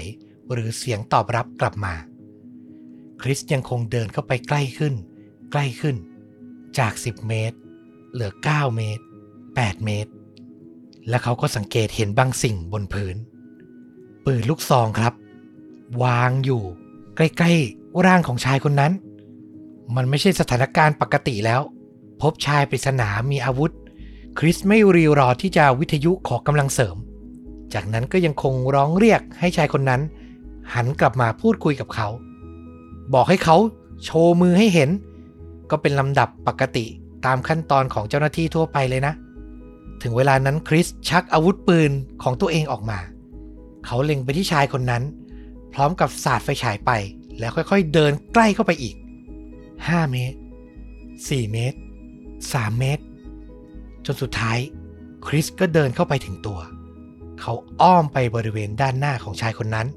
[0.52, 1.94] หรือเสียงตอบรับกลับมา
[3.22, 4.94] คริสยังคงเดินเข้าไปใกล้ขึ้น
[5.52, 5.96] ใกล้ขึ้น
[6.78, 7.56] จาก 10 เมตร
[8.12, 9.04] เหลือ 9 เมตร
[9.44, 10.10] 8 เมตร
[11.08, 13.16] และเขาก็สังเกตเห็นบางสิ่งบนพื้น
[14.24, 15.14] ปืนลูกซองครับ
[16.02, 16.62] วางอยู่
[17.16, 18.92] ใกล้ๆร่างของชายคนนั้น
[19.96, 21.60] มันไม่ใช่สถานการณ์ปกติแล้ว
[22.22, 23.72] พบชายปริศนามีอาวุธ
[24.38, 26.96] คริสไม่รีรอที่จะวิทยุขอกำลังเสริม
[27.74, 30.00] จากนั้นก็ยังคงร้องเรียกให้ชายคนนั้น
[30.74, 32.08] หันกลับมาพูดคุยกับเขา
[33.14, 33.56] บอกให้เขา
[34.04, 34.90] โชว์มือให้เห็น
[35.70, 36.84] ก็เป็นลำดับปกติ
[37.26, 39.14] ตามขั้นตอนของเจ้าหน้าที่ทั่วไปเลยนะ
[40.02, 41.90] ถึงเวลานั้นคริสชักอาวุธปืน
[42.22, 42.98] ของตัวเองออกมา
[43.86, 45.02] เขาเล็งไปที่ชายคนนั้น
[45.72, 46.90] พร้อมกับสาดไฟฉายไป
[47.38, 48.94] แล้วค่อยๆ เดินใกล้เข้าไปอีก
[49.90, 50.38] 5 เมตร
[50.98, 51.78] 4 เมตร
[52.28, 53.04] 3 เมตร
[54.04, 54.58] จนสุดท้าย
[55.26, 56.60] คริสก็เดินเข้าไปถึงตัว
[57.40, 59.88] เขาอ้อมไปบริเวณด้านหน้าของชายคนนั้น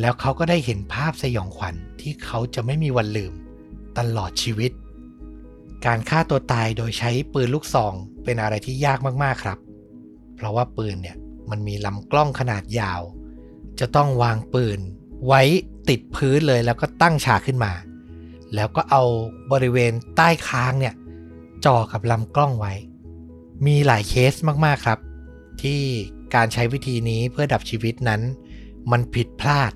[0.00, 3.32] แล้วเขาก็ได้เห็นภาพสยองขวัญที่เขาจะไม่มีวันลืม
[3.98, 4.70] ตลอดชีวิต
[5.86, 9.58] การฆ่าตัวตายโดยใช้ปืนลูกซองเป็นอะไรที่ยากมากๆครับ
[10.36, 11.16] เพราะว่าปืนเนี่ย
[11.50, 13.00] มันมีลำกล้องขนาดยาว
[13.80, 14.78] จะต้องวางปืน
[15.26, 15.42] ไว้
[15.88, 17.72] ติดพื้นเลยแล้วก็ตั้งฉากขึ้นมา
[18.54, 19.02] แล้วก็เอา
[19.52, 20.94] บริเวณใต้คางเนี่ย
[21.64, 22.74] จ่อกับลำกล้องไว้
[23.66, 24.34] มีหลายเคส
[24.64, 24.98] มากๆครับ
[25.62, 25.80] ที่
[26.34, 28.20] การใช้วิธีนี้เพื่อดับชีวิตนั้น
[28.90, 29.72] มันผิดพลาด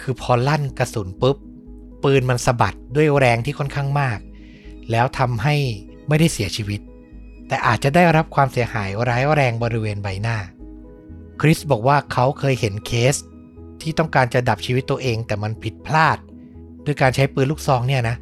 [0.00, 1.36] คือพอลั่นกระสุนปุ๊บ
[2.04, 4.18] ปืนมันสะบัดด้วยแรงที่ค่อนข้างมาก
[4.90, 5.54] แล้วทำให้
[6.08, 6.80] ไม่ได้เสียชีวิต
[7.48, 10.38] แต่อาจจะได้รับความเสียหายร้ายแรงบริเวณใบหน้า
[11.40, 13.16] คริสบอกว่าเขาเคยเห็นเคส
[13.80, 16.18] ที่ต้องการจะดับชีวิตตัวเองแต่มันผิดพลาด
[16.88, 18.16] ด้วยการใช้ปืนลูกซองเนี่ยนะ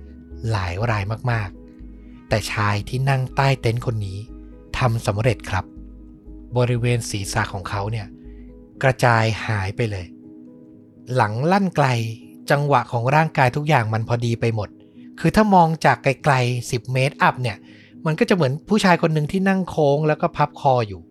[0.51, 4.19] หลายรายมากๆ แต่ชายที่นั่งใต้เต็นท์คนนี้
[4.79, 5.65] ทำสำเร็จครับ
[6.57, 8.07] บริเวณศีรษะของเขาเนี่ย
[8.83, 10.07] กระจายหายไปเลย
[11.15, 11.87] หลังลั่นไกล
[12.51, 14.69] จังหวะของร่างกายทุกอย่างมันพอดีไปหมด
[15.21, 17.57] คือถ้ามองจากไกลๆ 10 เมตรอัพเนี่ย
[18.07, 21.03] มันก็จะเหมือนผู้ชายคนหนึ่งที่นั่งโค้งแล้วก็พับคออยู่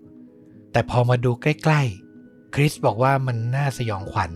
[0.72, 4.32] แต่พอมาดูใกล้ๆ คริสบอกว่ามันน่าสยองขวัญ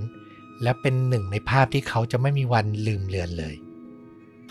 [0.64, 3.56] และเป็นหนึ่งในภาพที่เขาจะไม่มีวันลืมเลือนเลย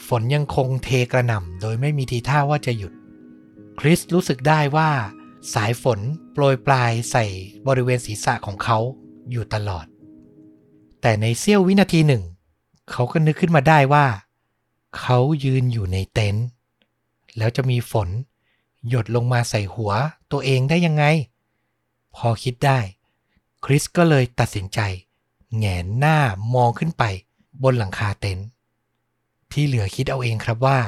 [0.07, 2.93] ฝนยังคงเทกระหน่ำโดยไม่มีทีท่าว่าจะหยุด
[3.79, 4.91] คริสรู้สึกได้ว่า
[5.55, 6.01] สายฝน
[6.33, 7.25] โปรยปลายใส่
[7.67, 8.79] บริเวณศีรษะของเขา
[9.31, 9.87] อยู่ตลอด
[11.01, 12.23] แต่ในเสี้ยววินาทีหนึ่ง
[12.91, 14.07] เขาก็นึกขึ้นมาได้ว่า
[14.99, 16.47] เขายืนอยู่ในเต็นท์
[17.37, 18.09] แล้วจะมีฝน
[18.89, 19.93] หยดลงมาใส่หัว
[20.33, 21.05] ตัวเองได้ยังไง
[22.17, 22.79] พอคิดได้
[23.65, 24.81] คริสก็เลยตัดสินใจ
[25.57, 26.19] แงนหน้า
[26.55, 27.05] มองขึ้นไป
[27.63, 28.47] บนหลังคาเต็นท์
[29.53, 30.79] ที่เหลือคิดเอาเองครับว่า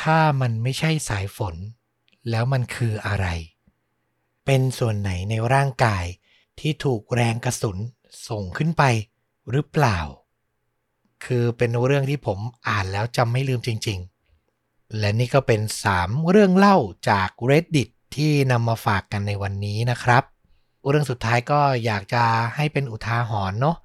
[0.00, 1.54] ถ้ามันไม่ใช่สายฝน
[2.30, 3.26] แล้วมันคืออะไร
[4.44, 6.04] เป็นส่วนไหนในร่างกาย
[6.60, 7.78] ที่ถูกแรงกระสุน
[8.28, 8.82] ส่งขึ้นไป
[9.50, 9.98] หรือเปล่า
[11.24, 12.38] คือเป็นเรื่องที่ผม
[12.68, 13.98] อ่านแล้วจำไม่ลืมจริง
[14.48, 15.60] ๆ และนี่ก็เป็น
[15.94, 16.76] 3 เรื่องเล่า
[17.10, 20.22] จาก Reddit ที่นำมาฝากกันในวันนี้นะครับ
[20.88, 22.24] เรื่องสุดท้ายก็อยากจะ
[22.56, 23.76] ให้เป็นอุทาหรณ์เนาะ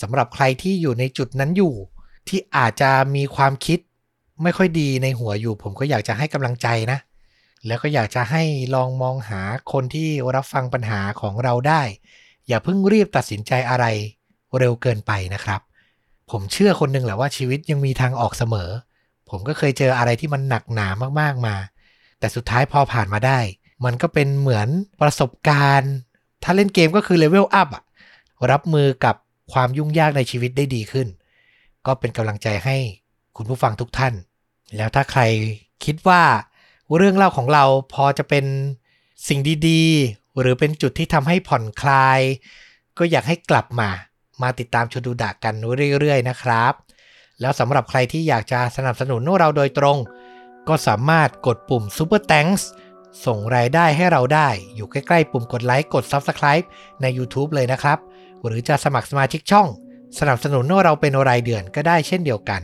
[0.00, 1.74] สำหรับใครที่อยู่ในจุดนั้นอยู่
[2.28, 3.78] ที่อาจจะมีความคิด
[4.42, 6.98] ไม่ค่อยดีในหัวอยู่ ผมก็อยากจะให้กำลังใจนะ
[7.66, 8.42] แล้วก็อยากจะให้
[8.74, 9.40] ลองมองหา
[9.72, 11.82] คนที่รับฟังปัญหาของเราได้
[12.48, 13.84] อย่าเพิ่งรีบตัดสินใจอะไร
[14.58, 15.60] เร็วเกินไปนะครับ
[16.30, 18.70] ผมเชื่อคนหนึ่งแหละว่าชีวิตยังมีทางออกเสมอ
[19.30, 20.88] ผมก็เคยเจออะไรที่มันหนักหนา
[21.20, 21.56] มากๆมา
[22.18, 23.40] แต่สุดท้ายพอผ่านมาได้
[23.84, 24.68] มันก็เป็นเหมือน
[25.00, 25.94] ประสบการณ์
[26.42, 27.82] ถ้าเล่นเกมก็คือเลเวลอัพอะ
[28.50, 29.16] รับมือกับ
[29.52, 31.08] ความยุ่งยากในชีวิตได้ดีขึ้น
[31.86, 32.76] ก็เป็นกำลังใจให้
[33.36, 34.14] คุณผู้ฟังทุกท่าน
[34.76, 35.22] แล้วถ้าใคร
[35.84, 36.22] คิดว่า
[36.96, 38.44] เรื่องเล่าของเราพอจะเป็น
[39.28, 42.20] สิ่งดีๆ หรือเป็นจุดที่ทำให้ผ่อนคลาย
[42.98, 43.90] ก็อยากให้กลับมา
[44.42, 45.54] มาติดตามชดูดะกัน
[46.00, 46.72] เรื่อยๆนะครับ
[47.40, 49.98] แล้วสำหรับใครที่อยากจะสนับสนุนเราโดยตรง
[50.68, 52.62] ก็สามารถกดปุ่ม Super Thanks
[53.26, 56.66] ส่งรายได้ให้เราได้อยู่ใกล้ๆ ปุ่มกดไลค์กด Subscribe
[57.02, 57.98] ใน YouTube เลยนะครับ
[58.46, 59.68] หรือจะสมัครสมาชิกช่อง
[60.18, 62.62] สนับสนุนเราเป็นรายเดือนก็ได้เช่นเดียวกัน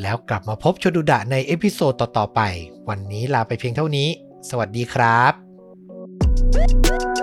[0.00, 2.40] แล้วกลับมาพบชดุดะในเอพิโซดต่อๆไป
[2.88, 4.08] วันนี้ลาไปเพียงเท่านี้
[4.50, 7.15] สวัสดีครับ